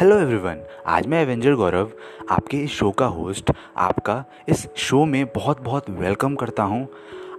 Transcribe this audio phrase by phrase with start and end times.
[0.00, 1.90] Hello everyone आज मैं Avenger गौरव
[2.30, 6.86] आपके इस शो का होस्ट आपका इस शो में बहुत बहुत वेलकम करता हूँ।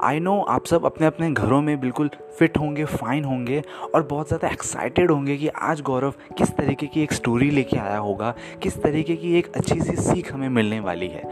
[0.02, 2.10] आई नो आप सब अपने अपने घरों में बिल्कुल
[2.40, 3.62] फिट होंगे फाइन होंगे
[3.96, 7.98] और बहुत ज़्यादा एक्साइटेड होंगे कि आज गौरव किस तरीके की एक स्टोरी लेके आया
[7.98, 8.34] होगा,
[8.64, 11.24] किस तरीके की एक अच्छी सी सीख हमें मिलने वाली है।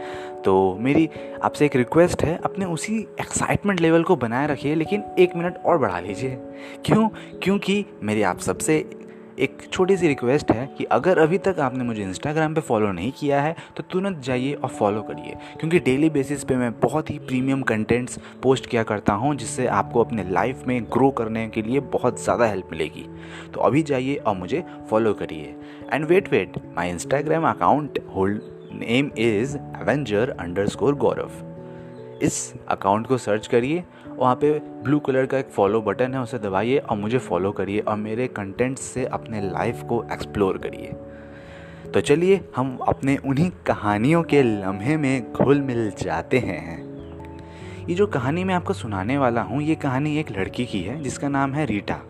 [0.42, 1.08] तो मेरी
[1.42, 5.78] आपसे एक रिक्वेस्ट है, अपने उसी एक्साइटमेंट लेवल को बनाए रखिए, लेकिन एक मिनट और
[5.78, 6.38] बढ़ा लीजिए।
[6.84, 7.08] क्यों?
[7.42, 8.84] क्योंकि मेरी आप सबसे
[9.40, 13.10] एक छोटी सी रिक्वेस्ट है कि अगर अभी तक आपने मुझे इंस्टाग्राम पे फॉलो नहीं
[13.12, 17.18] किया है तो तुरंत जाइए और फॉलो करिए। क्योंकि डेली बेसिस पे मैं बहुत ही
[17.20, 21.80] प्रीमियम कंटेंट्स पोस्ट किया करता हूँ, जिससे आपको अपने लाइफ में ग्रो करने के लिए
[21.92, 23.06] बहुत ज़्यादा हेल्प मिलेगी।
[23.54, 25.54] तो अभी जाइए और मुझे फॉलो करिए।
[25.92, 28.40] And wait wait my Instagram account hold
[28.74, 30.36] name is avenger
[30.68, 31.30] underscore Gaurav
[32.22, 36.38] इस अकाउंट को सर्च करिए, वहाँ पे ब्लू कलर का एक फॉलो बटन है, उसे
[36.38, 40.92] दबाइए और मुझे फॉलो करिए और मेरे कंटेंट्स से अपने लाइफ को एक्सप्लोर करिए।
[41.90, 46.90] तो चलिए, हम अपने उन्हीं कहानियों के लम्हे में घुल मिल जाते हैं।
[47.88, 51.28] ये जो कहानी मैं आपको सुनाने वाला हूँ, ये कहानी एक लड़की की है, जिसका
[51.28, 52.00] नाम है रीटा।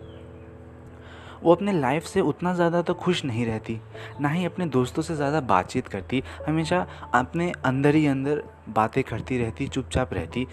[1.43, 3.79] वो अपने लाइफ से उतना ज़्यादा तो खुश नहीं रहती,
[4.21, 9.37] ना ही अपने दोस्तों से ज़्यादा बातचीत करती, हमेशा अपने अंदर ही अंदर बातें करती
[9.37, 10.47] रहती, चुपचाप रहती,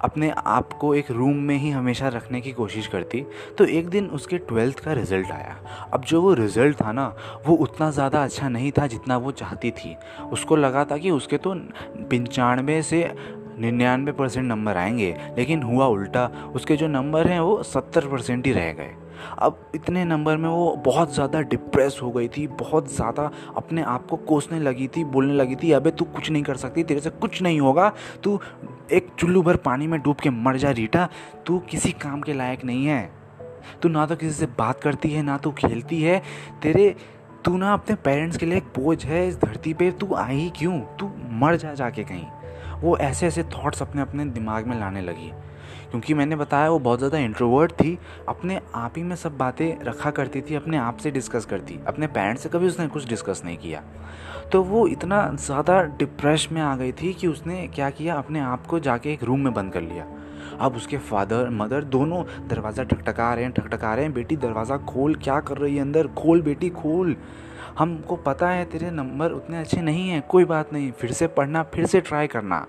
[0.00, 3.24] अपने आप को एक रूम में ही हमेशा रखने की कोशिश करती।
[3.58, 5.56] तो एक दिन उसके ट्वेल्थ का रिज़ल्ट आया।
[5.92, 7.06] अब जो वो रिज़ल्ट था ना,
[7.46, 9.94] वो उतना ज़्यादा अच्छा नहीं था जितना वो चाहती थी।
[10.32, 11.54] उसको लगा था कि उसके तो
[12.04, 13.02] पंचानवे से
[13.58, 18.52] निन्यानवे परसेंट नंबर आएँगे, लेकिन हुआ उल्टा। उसके जो नंबर हैं वो सत्तर परसेंट ही
[18.52, 18.94] रह गए।
[19.38, 24.06] अब इतने नंबर में वो बहुत ज़्यादा डिप्रेस हो गई थी, बहुत ज़्यादा अपने आप
[24.06, 27.10] को कोसने लगी थी, बोलने लगी थी, अबे तू कुछ नहीं कर सकती, तेरे से
[27.10, 27.92] कुछ नहीं होगा,
[28.24, 28.40] तू
[28.92, 31.08] एक चुल्लू भर पानी में डूब के मर जा रीटा,
[31.46, 33.10] तू किसी काम के लायक नहीं है।
[33.82, 36.22] तू ना तो किसी से बात करती है, ना तू खेलती है,
[36.62, 36.96] तेरे,
[37.44, 40.80] तू ना अपने पेरेंट्स के लिए एक बोझ है इस धरती पे, तू आई क्यों?
[40.80, 42.26] तू मर जा जाके कहीं।
[42.80, 45.32] वो ऐसे ऐसे थॉट्स अपने अपने दिमाग में लाने लगी।
[45.90, 47.98] क्योंकि मैंने बताया वो बहुत ज़्यादा इंट्रोवर्ट थी,
[48.28, 52.06] अपने आप ही में सब बातें रखा करती थी, अपने आप से डिस्कस करती, अपने
[52.06, 53.82] पेरेंट्स से कभी उसने कुछ डिस्कस नहीं किया।
[54.52, 58.66] तो वो इतना ज़्यादा डिप्रेश में आ गई थी कि उसने क्या किया, अपने आप
[58.66, 60.06] को जाके एक रूम में बंद कर लिया।
[60.60, 65.14] अब उसके फादर मदर दोनों दरवाज़ा ठकठका रहे हैं, ठकठका रहे हैं, बेटी, दरवाज़ा खोल,
[65.14, 66.06] क्या कर रही है अंदर?
[66.06, 67.16] खोल बेटी, खोल।
[67.78, 71.62] हमको पता है तेरे नंबर उतने अच्छे नहीं हैं, कोई बात नहीं, फिर से पढ़ना,
[71.62, 72.66] फिर से ट्राई करना।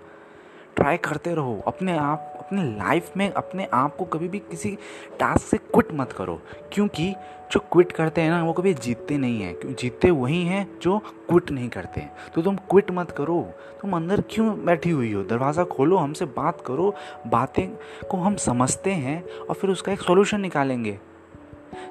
[0.76, 4.78] ट्राई करते रहो, अपने आप अपने लाइफ में अपने आप को कभी भी किसी
[5.20, 6.42] टास्क से क्विट मत करो।
[6.74, 7.16] क्योंकि
[7.52, 9.74] जो क्विट करते हैं ना, वो कभी जीतते नहीं हैं। क्यों?
[9.74, 13.50] जीतते वही हैं जो क्विट नहीं करते हैं। तो तुम क्विट मत करो।
[13.82, 15.24] तुम अंदर क्यों बैठी हुई हो?
[15.24, 16.96] दरवाज़ा खोलो, हमसे बात करो,
[17.28, 17.68] बातें
[18.08, 21.00] को हम समझते हैं और फिर उसका एक सॉल्यूशन निकालेंगे।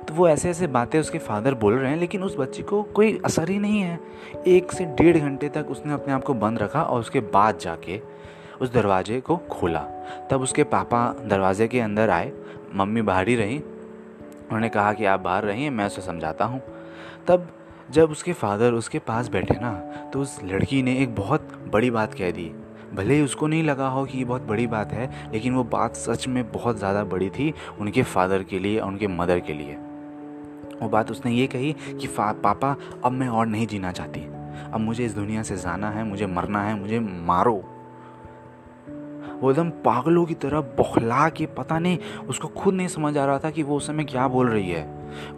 [0.09, 3.21] तो वो ऐसे ऐसे बातें उसके फादर बोल रहे हैं, लेकिन उस बच्ची को कोई
[3.25, 4.01] असर ही नहीं है।
[4.47, 8.19] एक से डेढ़ घंटे तक उसने अपने आप को बंद रखा और उसके बाद जाके
[8.61, 9.81] उस दरवाजे को खोला।
[10.31, 12.33] तब उसके पापा दरवाजे के अंदर आए।
[12.75, 16.61] मम्मी बाहर ही रही। उन्होंने कहा कि आप बाहर रहिए, मैं उसे समझाता हूँ।
[17.29, 17.49] तब
[17.91, 19.73] जब उसके फादर उसके पास बैठे ना
[20.13, 22.51] तो उस लड़की ने एक बहुत बड़ी बात कह दी।
[22.95, 25.97] भले ही उसको नहीं लगा हो कि ये बहुत बड़ी बात है, लेकिन वो बात
[25.97, 29.77] सच में बहुत ज़्यादा बड़ी थी उनके फादर के लिए और उनके मदर के लिए।
[30.83, 34.21] वो बात उसने ये कही कि पापा, अब मैं और नहीं जीना चाहती।
[34.73, 37.63] अब मुझे इस दुनिया से जाना है, मुझे मरना है, मुझे मारो।
[39.41, 43.39] वो एकदम पागलों की तरह बौखला के, पता नहीं, उसको खुद नहीं समझ आ रहा
[43.39, 44.87] था कि वो उस समय क्या बोल रही है।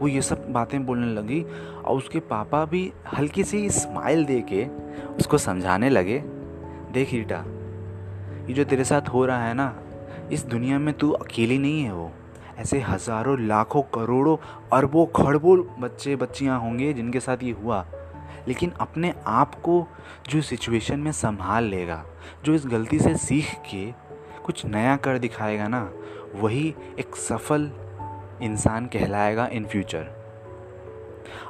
[0.01, 1.43] वो ये सब बातें बोलने लगी
[1.85, 4.67] और उसके पापा भी हल्की सी स्माइल दे के
[5.17, 6.19] उसको समझाने लगे।
[6.93, 7.45] देख रीटा,
[8.49, 9.75] ये जो तेरे साथ हो रहा है ना,
[10.33, 12.11] इस दुनिया में तू अकेली नहीं है वो।
[12.59, 14.37] ऐसे हज़ारों, लाखों, करोड़ों,
[14.73, 17.85] अरबों खरबों बच्चे बच्चियाँ होंगे जिनके साथ ये हुआ।
[18.49, 19.87] लेकिन अपने आप को
[20.29, 22.05] जो सिचुएशन में संभाल लेगा,
[22.45, 23.93] जो इस गलती से सीख के
[24.45, 25.93] कुछ नया कर दिखाएगा ना,
[26.35, 27.71] वही एक सफल
[28.43, 30.21] इंसान कहलाएगा इन फ्यूचर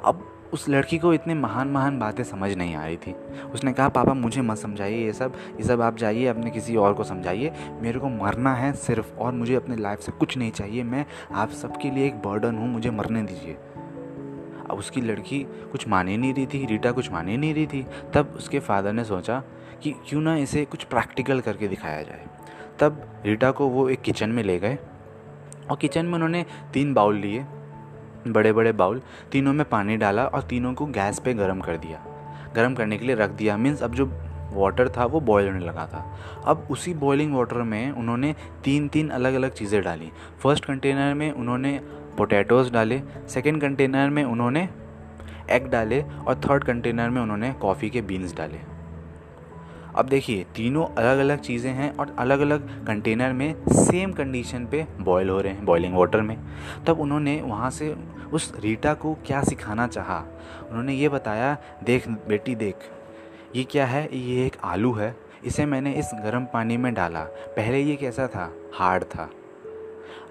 [0.05, 3.13] अब उस लड़की को इतने महान महान बातें समझ नहीं आ रही थी।
[3.55, 6.95] उसने कहा, पापा, मुझे मत समझाइए ये सब। ये सब आप जाइए, अपने किसी और
[6.95, 7.53] को समझाइए।
[7.83, 11.51] मेरे को मरना है सिर्फ़ और मुझे अपने लाइफ से कुछ नहीं चाहिए। मैं आप
[11.51, 13.57] सबके लिए एक बर्डन हूँ, मुझे मरने दीजिए।
[14.71, 15.39] अब उसकी लड़की
[15.73, 19.05] कुछ माने नहीं रही थी, रीटा कुछ माने नहीं रही थी। तब उसके फादर ने
[19.05, 19.43] सोचा
[19.83, 22.27] कि क्यों ना इसे कुछ प्रैक्टिकल करके दिखाया जाए।
[22.81, 24.79] तब रीटा को वो एक किचन में ले गए
[25.71, 26.45] और किचन में उन्होंने
[26.75, 27.45] तीन बाउल लिए
[28.29, 29.01] बड़े बड़े बाउल,
[29.33, 32.05] तीनों में पानी डाला और तीनों को गैस पे गर्म कर दिया।
[32.57, 34.07] गर्म करने के लिए रख दिया मीन्स अब जो
[34.53, 36.05] वाटर था वो बॉयल होने लगा था।
[36.45, 38.35] अब उसी बॉइलिंग वाटर में उन्होंने
[38.65, 40.11] तीन तीन अलग अलग चीज़ें डाली।
[40.43, 41.81] फ़र्स्ट कंटेनर में उन्होंने
[42.19, 44.69] पोटैटोज़ डाले सेकेंड कंटेनर में उन्होंने
[45.51, 48.59] एग डाले और थर्ड कंटेनर में उन्होंने कॉफ़ी के बीन्स डाले।
[49.95, 54.87] अब देखिए, तीनों अलग अलग चीज़ें हैं और अलग अलग कंटेनर में सेम कंडीशन पे
[55.01, 56.37] बॉयल हो रहे हैं बॉइलिंग वाटर में।
[56.87, 57.97] तब उन्होंने वहाँ से
[58.33, 60.25] उस रीटा को क्या सिखाना चाहा?
[60.69, 62.77] उन्होंने ये बताया, देख बेटी, देख,
[63.57, 64.17] ये क्या है?
[64.17, 68.53] ये एक आलू है। इसे मैंने इस गर्म पानी में डाला। पहले ये कैसा था?
[68.75, 69.31] हार्ड था।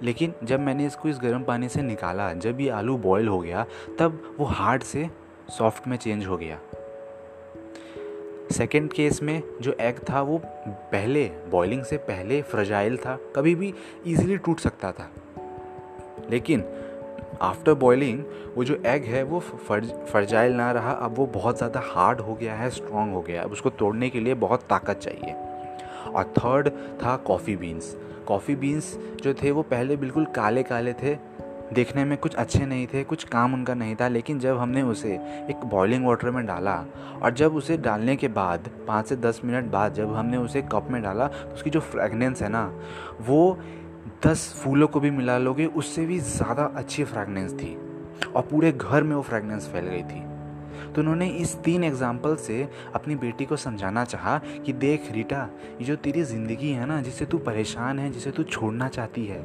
[0.04, 3.66] लेकिन जब मैंने इसको इस गर्म पानी से निकाला, जब ये आलू बॉयल हो गया,
[4.00, 5.10] तब वो हार्ड से
[5.50, 6.60] सॉफ्ट में चेंज हो गया।
[8.52, 13.74] सेकेंड केस में जो एग था, वो पहले बॉइलिंग से पहले फ्रजाइल था, कभी भी
[14.08, 15.10] इजीली टूट सकता था।
[16.30, 16.64] लेकिन
[17.42, 18.24] आफ्टर बॉइलिंग
[18.56, 22.34] वो जो एग है, वो फ़र्ज़ फर्जाइल ना रहा, अब वो बहुत ज़्यादा हार्ड हो
[22.36, 25.34] गया है स्ट्रॉन्ग हो गया अब उसको तोड़ने के लिए बहुत ताकत चाहिए।
[26.08, 26.70] और थर्ड
[27.04, 27.96] था कॉफ़ी बीन्स
[28.30, 31.16] कॉफ़ी बीन्स जो थे वो पहले बिल्कुल काले काले थे,
[31.74, 35.14] देखने में कुछ अच्छे नहीं थे, कुछ काम उनका नहीं था, लेकिन जब हमने उसे
[35.50, 36.74] एक बॉइलिंग वाटर में डाला
[37.22, 40.88] और जब उसे डालने के बाद, पाँच से दस मिनट बाद जब हमने उसे कप
[40.92, 42.66] में डाला तो उसकी जो फ्रेगनेंस है ना,
[43.22, 43.58] वो
[44.26, 47.76] दस फूलों को भी मिला लोगे, उससे भी ज़्यादा अच्छी फ्रेगनेंस थी
[48.26, 50.24] और पूरे घर में वो फ्रेगनेंस फैल गई थी।
[50.96, 55.48] तो उन्होंने इस तीन एग्ज़ाम्पल से अपनी बेटी को समझाना चाहा कि देख रीटा,
[55.82, 59.40] ये जो तेरी ज़िंदगी है ना जिसे तू परेशान है, जिसे तू छोड़ना चाहती है,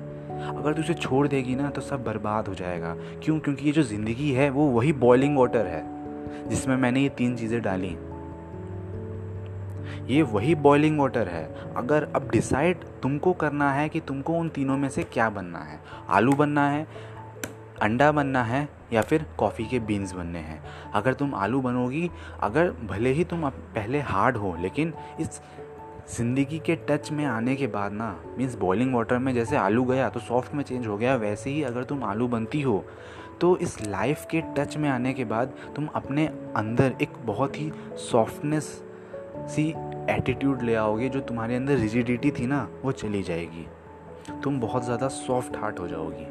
[0.49, 2.95] अगर तू उसे छोड़ देगी ना तो सब बर्बाद हो जाएगा।
[3.25, 3.39] क्यों?
[3.39, 5.85] क्योंकि ये जो ज़िंदगी है, वो वही बॉइलिंग वाटर है,
[6.49, 7.97] जिसमें मैंने ये तीन चीज़ें डाली।
[10.07, 11.45] ये वही बॉइलिंग वाटर है।
[11.77, 15.79] अगर अब डिसाइड तुमको करना है कि तुमको उन तीनों में से क्या बनना है?
[16.09, 16.87] आलू बनना है
[17.83, 20.63] अंडा बनना है या फिर कॉफ़ी के बीन्स बनने हैं।
[20.95, 22.11] अगर तुम आलू बनोगी,
[22.43, 25.41] अगर भले ही तुम पहले हार्ड हो, लेकिन इस
[26.11, 30.09] ज़िंदगी के टच में आने के बाद ना मीन्स बॉइलिंग वाटर में जैसे आलू गया
[30.09, 32.85] तो सॉफ्ट में चेंज हो गया, वैसे ही अगर तुम आलू बनती हो
[33.41, 36.27] तो इस लाइफ के टच में आने के बाद तुम अपने
[36.57, 38.65] अंदर एक बहुत ही सॉफ्टनेस
[39.47, 39.69] सी
[40.11, 43.67] एटीट्यूड ले आओगे, जो तुम्हारे अंदर रिजिडिटी थी ना, वो चली जाएगी।
[44.43, 46.27] तुम बहुत ज़्यादा सॉफ्ट हार्ट हो जाओगी।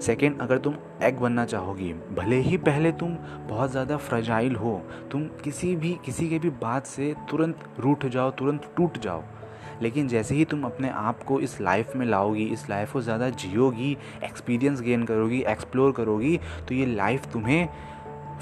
[0.00, 3.14] सेकेंड अगर तुम एग बनना चाहोगी, भले ही पहले तुम
[3.48, 4.80] बहुत ज़्यादा फ्रजाइल हो,
[5.10, 9.22] तुम किसी भी, किसी के भी बात से तुरंत रूठ जाओ, तुरंत टूट जाओ।
[9.82, 13.28] लेकिन जैसे ही तुम अपने आप को इस लाइफ में लाओगी, इस लाइफ को ज़्यादा
[13.30, 16.38] जियोगी एक्सपीरियंस गेन करोगी एक्सप्लोर करोगी
[16.68, 17.68] तो ये लाइफ तुम्हें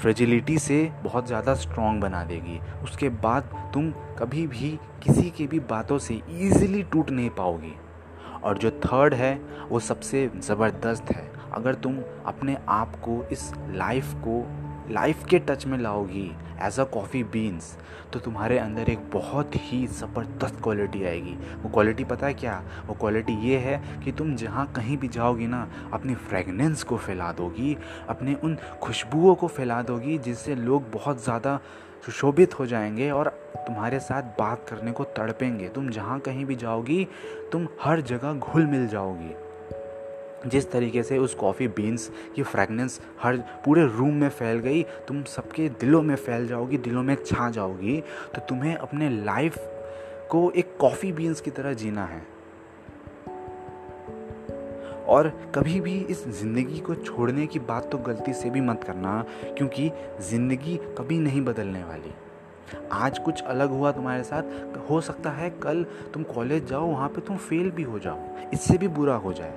[0.01, 4.69] फ्रेजिलिटी से बहुत ज़्यादा स्ट्रॉन्ग बना देगी। उसके बाद तुम कभी भी
[5.03, 7.73] किसी के भी बातों से ईजिली टूट नहीं पाओगी।
[8.43, 9.33] और जो थर्ड है,
[9.69, 14.43] वो सबसे ज़बरदस्त है। अगर तुम अपने आप को इस लाइफ को
[14.91, 16.31] लाइफ के टच में लाओगी
[16.63, 17.75] एज अ कॉफ़ी बीन्स
[18.13, 22.61] तो तुम्हारे अंदर एक बहुत ही ज़बरदस्त क्वालिटी आएगी। वो क्वालिटी पता है क्या?
[22.87, 27.31] वो क्वालिटी ये है कि तुम जहाँ कहीं भी जाओगी ना, अपनी फ्रेगनेंस को फैला
[27.31, 27.75] दोगी,
[28.09, 31.59] अपने उन खुशबुओं को फैला दोगी, जिससे लोग बहुत ज़्यादा
[32.05, 37.07] सुशोभित हो जाएँगे और तुम्हारे साथ बात करने को तड़पेंगे। तुम जहाँ कहीं भी जाओगी,
[37.51, 39.33] तुम हर जगह घुल मिल जाओगी।
[40.49, 45.23] जिस तरीके से उस कॉफ़ी बीन्स की फ्रेगनेंस हर पूरे रूम में फैल गई, तुम
[45.23, 48.03] सबके दिलों में फैल जाओगी, दिलों में छा जाओगी
[48.35, 49.57] तो तुम्हें अपने लाइफ
[50.29, 52.34] को एक कॉफ़ी बीन्स की तरह जीना है।
[55.07, 59.23] और कभी भी इस ज़िंदगी को छोड़ने की बात तो गलती से भी मत करना,
[59.47, 59.91] क्योंकि
[60.21, 62.13] ज़िंदगी कभी नहीं बदलने वाली।
[62.93, 64.43] आज कुछ अलग हुआ तुम्हारे साथ,
[64.89, 68.19] हो सकता है कल तुम कॉलेज जाओ, वहाँ पे तुम फेल भी हो जाओ,
[68.53, 69.53] इससे भी बुरा हो जाए।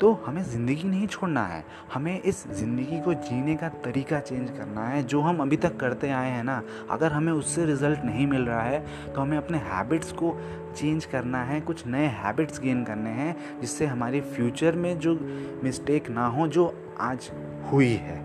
[0.00, 4.86] तो हमें ज़िंदगी नहीं छोड़ना है। हमें इस ज़िंदगी को जीने का तरीका चेंज करना
[4.88, 8.42] है, जो हम अभी तक करते आए हैं ना। अगर हमें उससे रिज़ल्ट नहीं मिल
[8.42, 8.84] रहा है
[9.14, 10.36] तो हमें अपने हैबिट्स को
[10.76, 15.18] चेंज करना है, कुछ नए हैबिट्स गेन करने हैं, जिससे हमारे फ्यूचर में जो
[15.64, 17.30] मिस्टेक ना हो, जो आज
[17.72, 18.24] हुई है।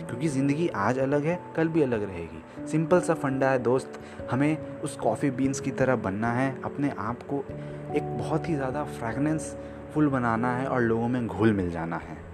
[0.00, 4.00] क्योंकि ज़िंदगी आज अलग है, कल भी अलग रहेगी। सिंपल सा फंडा है, दोस्त।
[4.30, 7.44] हमें उस कॉफ़ी बीन्स की तरह बनना है, अपने आप को
[7.96, 9.56] एक बहुत ही ज़्यादा फ्रैगनेंस
[9.94, 12.29] फुल बनाना है और लोगों में घुल मिल जाना है।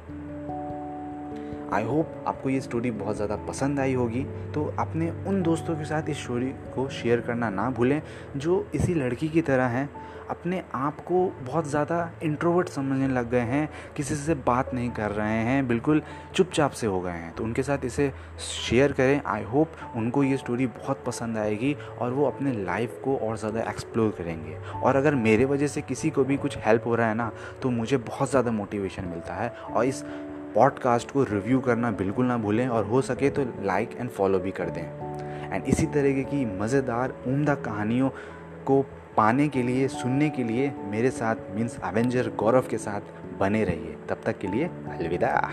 [1.73, 5.85] आई होप आपको ये स्टोरी बहुत ज़्यादा पसंद आई होगी। तो अपने उन दोस्तों के
[5.85, 8.01] साथ इस स्टोरी को शेयर करना ना भूलें,
[8.37, 9.89] जो इसी लड़की की तरह हैं।
[10.31, 15.11] अपने आप को बहुत ज़्यादा इंट्रोवर्ट समझने लग गए हैं, किसी से बात नहीं कर
[15.11, 16.03] रहे हैं, बिल्कुल
[16.35, 20.37] चुपचाप से हो गए हैं। तो उनके साथ इसे शेयर करें। आई होप उनको ये
[20.37, 25.15] स्टोरी बहुत पसंद आएगी और वो अपने लाइफ को और ज़्यादा एक्सप्लोर करेंगे। और अगर
[25.17, 27.31] मेरे वजह से किसी को भी कुछ हेल्प हो रहा है ना
[27.63, 30.05] तो मुझे बहुत ज़्यादा मोटिवेशन मिलता है। और इस
[30.57, 34.51] पॉडकास्ट को रिव्यू करना बिल्कुल ना भूलें और हो सके तो लाइक एंड फॉलो भी
[34.51, 34.83] कर दें।
[35.53, 38.09] एंड इसी तरीके की मज़ेदार, उमदा कहानियों
[38.67, 38.81] को
[39.17, 43.01] पाने के लिए, सुनने के लिए मेरे साथ मीन्स एवेंजर गौरव के साथ
[43.41, 45.51] बने रहिए। तब तक के लिए अलविदा।